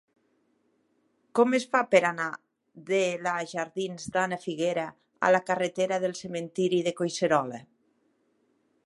[1.39, 2.29] Com es fa per anar
[2.87, 4.87] de la jardins d'Ana Figuera
[5.29, 7.61] a la carretera del Cementiri de Collserola?